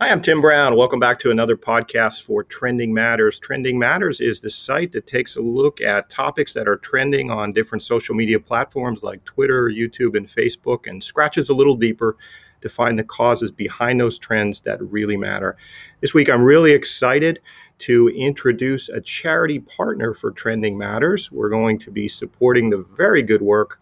[0.00, 0.76] Hi, I'm Tim Brown.
[0.76, 3.40] Welcome back to another podcast for Trending Matters.
[3.40, 7.52] Trending Matters is the site that takes a look at topics that are trending on
[7.52, 12.16] different social media platforms like Twitter, YouTube, and Facebook and scratches a little deeper
[12.60, 15.56] to find the causes behind those trends that really matter.
[16.00, 17.40] This week, I'm really excited
[17.80, 21.32] to introduce a charity partner for Trending Matters.
[21.32, 23.80] We're going to be supporting the very good work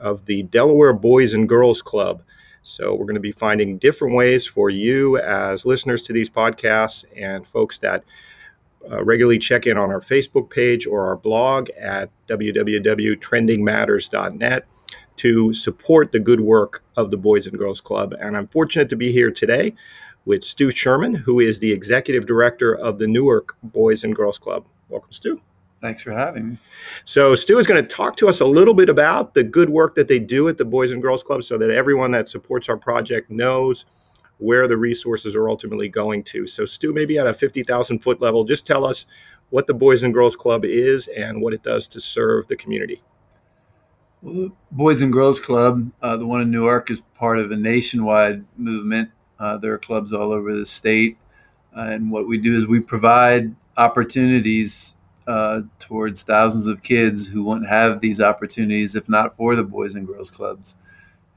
[0.00, 2.20] of the Delaware Boys and Girls Club.
[2.62, 7.04] So we're going to be finding different ways for you as listeners to these podcasts
[7.16, 8.04] and folks that
[8.90, 14.66] uh, regularly check in on our Facebook page or our blog at www.trendingmatters.net
[15.16, 18.14] to support the good work of the Boys and Girls Club.
[18.18, 19.74] And I'm fortunate to be here today
[20.24, 24.64] with Stu Sherman, who is the executive director of the Newark Boys and Girls Club.
[24.88, 25.40] Welcome, Stu.
[25.82, 26.58] Thanks for having me.
[27.04, 29.96] So, Stu is going to talk to us a little bit about the good work
[29.96, 32.76] that they do at the Boys and Girls Club so that everyone that supports our
[32.76, 33.84] project knows
[34.38, 36.46] where the resources are ultimately going to.
[36.46, 39.06] So, Stu, maybe at a 50,000 foot level, just tell us
[39.50, 43.02] what the Boys and Girls Club is and what it does to serve the community.
[44.22, 47.56] Well, the Boys and Girls Club, uh, the one in Newark, is part of a
[47.56, 49.10] nationwide movement.
[49.36, 51.18] Uh, there are clubs all over the state.
[51.76, 54.94] Uh, and what we do is we provide opportunities
[55.32, 59.94] uh, towards thousands of kids who wouldn't have these opportunities if not for the Boys
[59.94, 60.76] and Girls Clubs.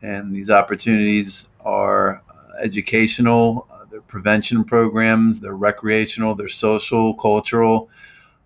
[0.02, 7.90] And these opportunities are uh, educational, uh, they're prevention programs, they're recreational, they're social, cultural,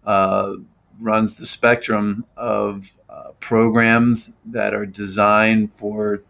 [0.05, 0.53] uh,
[0.99, 6.21] runs the spectrum of uh, programs that are designed for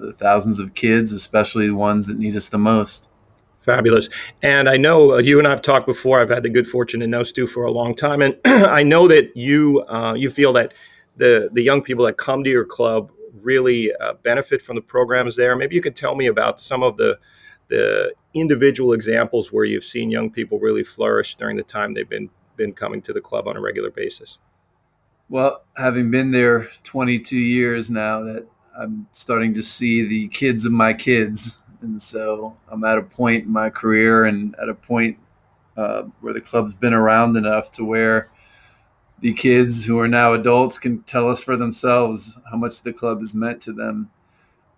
[0.00, 3.08] the thousands of kids, especially the ones that need us the most.
[3.66, 4.08] Fabulous.
[4.42, 6.20] And I know uh, you and I have talked before.
[6.20, 9.08] I've had the good fortune to know Stu for a long time, and I know
[9.08, 10.72] that you uh, you feel that
[11.16, 13.10] the the young people that come to your club
[13.42, 15.56] really uh, benefit from the programs there.
[15.56, 17.18] Maybe you could tell me about some of the
[17.66, 22.30] the individual examples where you've seen young people really flourish during the time they've been
[22.56, 24.38] been coming to the club on a regular basis.
[25.28, 28.46] Well, having been there 22 years now, that
[28.78, 33.44] I'm starting to see the kids of my kids and so I'm at a point
[33.44, 35.18] in my career and at a point
[35.76, 38.30] uh, where the club's been around enough to where
[39.20, 43.20] the kids who are now adults can tell us for themselves how much the club
[43.20, 44.10] has meant to them.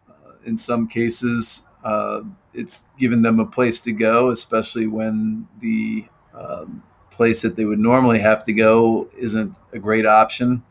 [0.08, 2.20] Uh, in some cases, uh,
[2.54, 6.04] it's given them a place to go, especially when the
[6.34, 10.62] um, place that they would normally have to go isn't a great option.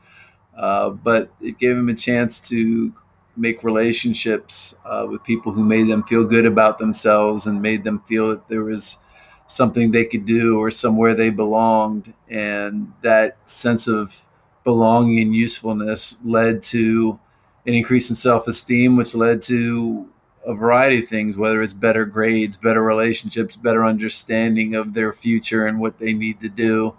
[0.55, 2.93] Uh, but it gave them a chance to
[3.37, 7.99] make relationships uh, with people who made them feel good about themselves and made them
[7.99, 8.99] feel that there was
[9.45, 12.13] something they could do or somewhere they belonged.
[12.29, 14.25] And that sense of
[14.63, 17.19] belonging and usefulness led to
[17.65, 20.09] an increase in self esteem, which led to
[20.45, 25.65] a variety of things, whether it's better grades, better relationships, better understanding of their future
[25.65, 26.95] and what they need to do.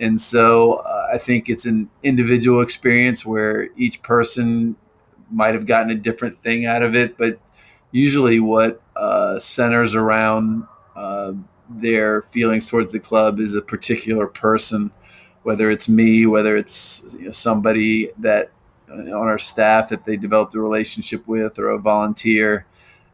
[0.00, 4.76] And so uh, I think it's an individual experience where each person
[5.30, 7.38] might have gotten a different thing out of it, but
[7.90, 10.66] usually what uh, centers around
[10.96, 11.32] uh,
[11.68, 14.90] their feelings towards the club is a particular person,
[15.42, 18.50] whether it's me, whether it's you know, somebody that
[18.90, 22.66] uh, on our staff that they developed a relationship with, or a volunteer.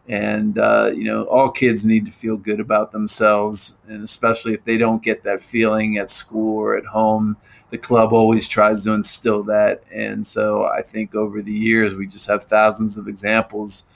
[0.06, 4.64] And uh, you know, all kids need to feel good about themselves, and especially if
[4.64, 7.36] they don't get that feeling at school or at home
[7.74, 9.82] the club always tries to instill that.
[9.92, 13.88] And so I think over the years, we just have thousands of examples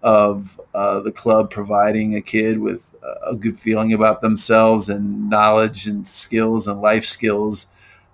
[0.00, 2.94] of uh, the club providing a kid with
[3.26, 7.66] a good feeling about themselves and knowledge and skills and life skills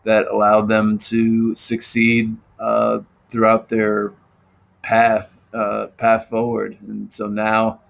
[0.03, 2.99] that allowed them to succeed uh,
[3.31, 4.13] throughout their
[4.83, 6.79] path uh, path forward.
[6.81, 7.81] And so now,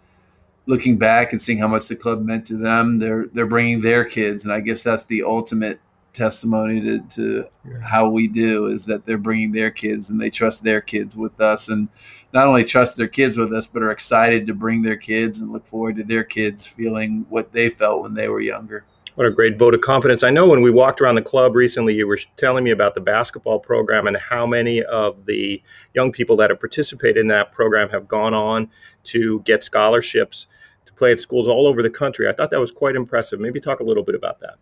[0.66, 4.04] looking back and seeing how much the club meant to them, they're they're bringing their
[4.04, 5.81] kids, and I guess that's the ultimate
[6.12, 7.78] testimony to, to yeah.
[7.81, 11.41] how we do is that they're bringing their kids and they trust their kids with
[11.41, 11.69] us.
[11.69, 11.89] And
[12.33, 15.53] not only trust their kids with us but are excited to bring their kids and
[15.53, 18.85] look forward to their kids feeling what they felt when they were younger.
[19.14, 20.23] What a great vote of confidence.
[20.23, 23.00] I know when we walked around the club recently you were telling me about the
[23.00, 25.62] basketball program and how many of the
[25.94, 28.70] young people that have participated in that program have gone on
[29.05, 30.47] to get scholarships
[30.87, 32.29] to play at schools all over the country.
[32.29, 33.38] I thought that was quite impressive.
[33.38, 34.55] Maybe talk a little bit about that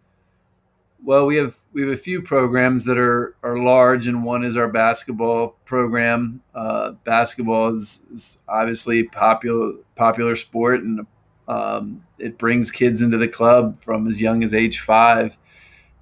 [1.05, 4.56] well, we have we have a few programs that are are large, and one is
[4.56, 6.43] our basketball program.
[6.55, 11.06] Uh, basketball is, is obviously popular popular sport, and
[11.49, 15.38] um, it brings kids into the club from as young as age five.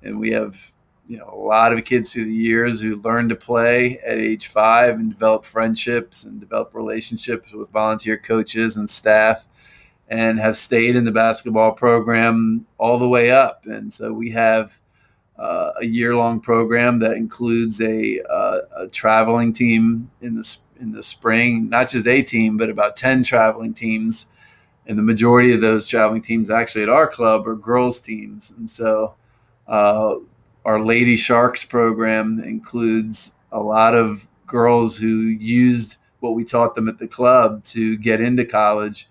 [0.03, 0.73] And we have
[1.07, 4.47] you know a lot of kids through the years who learn to play at age
[4.47, 9.47] five and develop friendships and develop relationships with volunteer coaches and staff
[10.09, 13.67] and have stayed in the basketball program all the way up.
[13.67, 14.81] And so we have
[15.39, 20.93] uh, a year long program that includes a, uh, a, traveling team in the in
[20.93, 24.33] the spring, not just a team, but about ten traveling teams,
[24.87, 28.69] and the majority of those traveling teams actually at our club are girls teams, and
[28.69, 29.15] so.
[29.67, 30.17] Uh,
[30.65, 36.89] our Lady Sharks program includes a lot of girls who used what we taught them
[36.89, 39.09] at the club to get into college.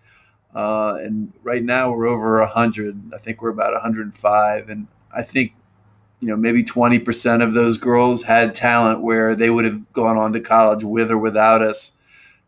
[0.54, 3.12] Uh, and right now we're over 100.
[3.14, 4.70] I think we're about 105.
[4.70, 5.54] And I think,
[6.20, 10.34] you know, maybe 20% of those girls had talent where they would have gone on
[10.34, 11.94] to college with or without us.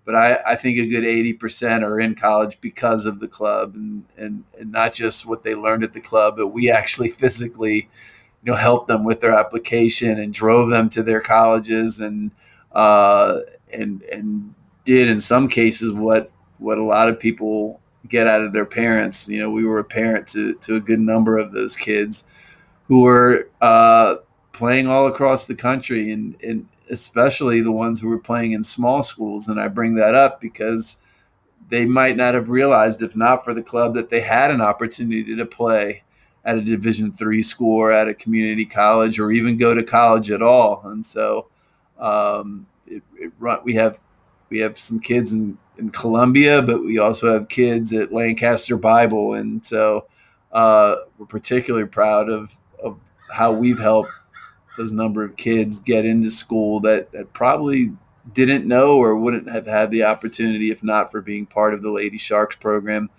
[0.05, 4.05] But I, I think a good 80% are in college because of the club and,
[4.17, 7.89] and, and not just what they learned at the club, but we actually physically,
[8.43, 12.31] you know, helped them with their application and drove them to their colleges and,
[12.71, 13.39] uh,
[13.71, 14.55] and and
[14.85, 19.29] did in some cases what what a lot of people get out of their parents.
[19.29, 22.25] You know, we were a parent to to a good number of those kids
[22.89, 24.15] who were uh,
[24.51, 29.01] playing all across the country, and and especially the ones who were playing in small
[29.03, 29.47] schools.
[29.47, 30.99] And I bring that up because
[31.69, 35.35] they might not have realized, if not for the club, that they had an opportunity
[35.35, 36.03] to play
[36.43, 40.31] at a Division three school or at a community college, or even go to college
[40.31, 40.81] at all.
[40.85, 41.47] And so
[41.99, 43.99] um, it, it run, we have
[44.49, 49.35] we have some kids in, in Columbia, but we also have kids at Lancaster Bible,
[49.35, 50.07] and so
[50.51, 52.57] uh, we're particularly proud of, of
[53.31, 54.11] how we've helped
[54.77, 57.91] those number of kids get into school that, that probably
[58.33, 61.91] didn't know or wouldn't have had the opportunity if not for being part of the
[61.91, 63.09] Lady Sharks program.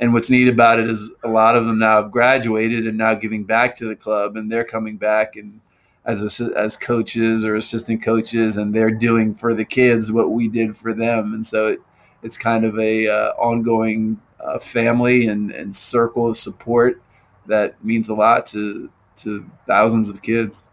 [0.00, 3.14] And what's neat about it is a lot of them now have graduated and now
[3.14, 5.60] giving back to the club, and they're coming back and
[6.04, 10.48] as a, as coaches or assistant coaches, and they're doing for the kids what we
[10.48, 11.78] did for them, and so it,
[12.22, 17.00] it's kind of a uh, ongoing uh, family and, and circle of support
[17.46, 18.90] that means a lot to
[19.24, 20.64] to thousands of kids.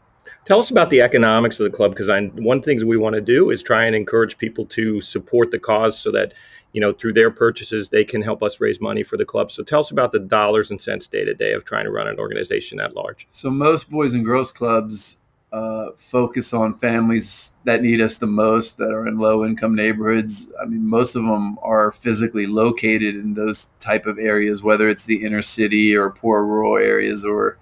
[0.45, 3.51] Tell us about the economics of the club because one things we want to do
[3.51, 6.33] is try and encourage people to support the cause so that
[6.73, 9.51] you know through their purchases they can help us raise money for the club.
[9.51, 12.07] So tell us about the dollars and cents day to day of trying to run
[12.07, 13.27] an organization at large.
[13.31, 18.77] So most boys and girls clubs uh, focus on families that need us the most
[18.77, 23.33] that are in low income neighborhoods i mean most of them are physically located in
[23.33, 27.57] those type of areas whether it's the inner city or poor rural areas or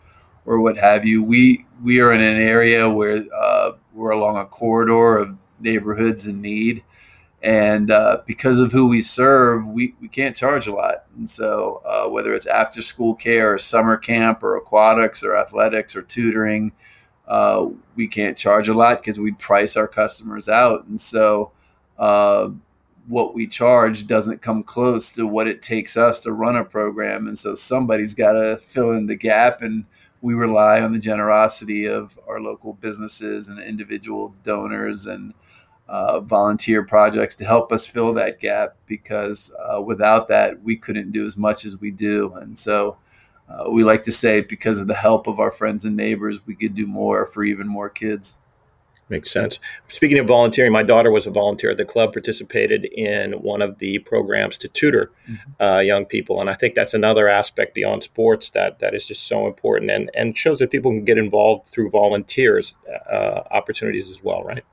[0.48, 4.46] or what have you we we are in an area where uh, we're along a
[4.46, 6.82] corridor of neighborhoods in need
[7.44, 11.84] and uh, because of who we serve we, we can't charge a lot and so
[11.86, 16.72] uh, whether it's after school care or summer camp or aquatics or athletics or tutoring
[17.28, 20.86] uh, we can't charge a lot because we'd price our customers out.
[20.86, 21.52] And so
[22.00, 22.50] uh,
[23.08, 27.28] what we charge doesn't come close to what it takes us to run a program.
[27.28, 29.62] And so somebody's got to fill in the gap.
[29.62, 29.86] And
[30.22, 35.34] we rely on the generosity of our local businesses and individual donors and
[35.88, 41.12] uh, volunteer projects to help us fill that gap because uh, without that, we couldn't
[41.12, 42.34] do as much as we do.
[42.36, 42.98] And so
[43.50, 46.56] uh, we like to say because of the help of our friends and neighbors, we
[46.56, 48.38] could do more for even more kids.
[49.10, 49.60] Makes sense.
[49.88, 53.80] Speaking of volunteering, my daughter was a volunteer at the club, participated in one of
[53.80, 55.64] the programs to tutor mm-hmm.
[55.64, 59.28] uh, young people, and I think that's another aspect beyond sports that that is just
[59.28, 62.76] so important and and shows that people can get involved through volunteers
[63.10, 64.64] uh, opportunities as well, right?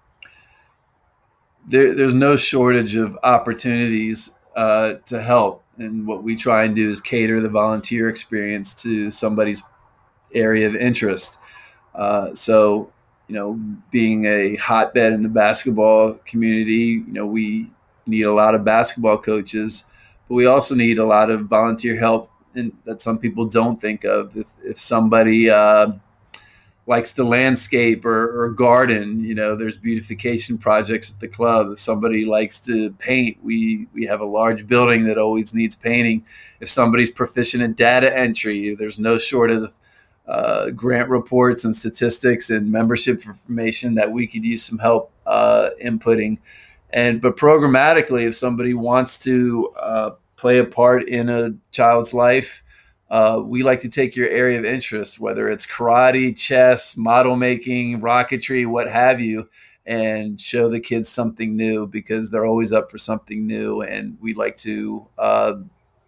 [1.66, 6.90] There, there's no shortage of opportunities uh, to help and what we try and do
[6.90, 9.62] is cater the volunteer experience to somebody's
[10.34, 11.38] area of interest.
[11.94, 12.92] Uh, so,
[13.28, 13.58] you know,
[13.90, 17.70] being a hotbed in the basketball community, you know, we
[18.06, 19.86] need a lot of basketball coaches,
[20.28, 24.04] but we also need a lot of volunteer help in, that some people don't think
[24.04, 24.36] of.
[24.36, 25.92] If, if somebody, uh,
[26.86, 29.24] likes to landscape or, or, garden.
[29.24, 31.70] You know, there's beautification projects at the club.
[31.72, 36.24] If somebody likes to paint, we we have a large building that always needs painting.
[36.60, 39.72] If somebody's proficient in data entry, there's no short of
[40.26, 45.70] uh, grant reports and statistics and membership information that we could use some help uh,
[45.82, 46.38] inputting.
[46.92, 52.64] And but programmatically, if somebody wants to uh, play a part in a child's life
[53.14, 58.00] uh, we like to take your area of interest, whether it's karate, chess, model making,
[58.00, 59.48] rocketry, what have you,
[59.86, 63.82] and show the kids something new because they're always up for something new.
[63.82, 65.54] And we like to uh,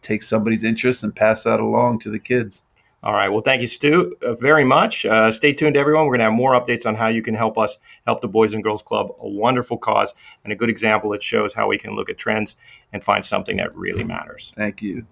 [0.00, 2.62] take somebody's interest and pass that along to the kids.
[3.02, 3.28] All right.
[3.28, 5.06] Well, thank you, Stu, uh, very much.
[5.06, 6.06] Uh, stay tuned, everyone.
[6.06, 8.54] We're going to have more updates on how you can help us help the Boys
[8.54, 11.94] and Girls Club, a wonderful cause and a good example that shows how we can
[11.94, 12.56] look at trends
[12.92, 14.52] and find something that really matters.
[14.56, 15.04] Thank you.